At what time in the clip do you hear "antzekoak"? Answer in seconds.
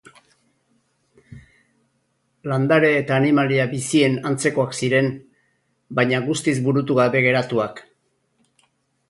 4.31-4.75